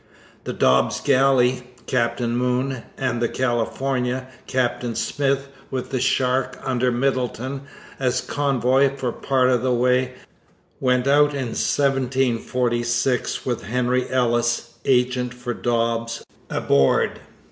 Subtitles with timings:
[0.45, 7.61] The Dobbs Galley, Captain Moon, and the California, Captain Smith, with the Shark, under Middleton,
[7.99, 10.13] as convoy for part of the way,
[10.79, 17.19] went out in 1746 with Henry Ellis, agent for Dobbs, aboard.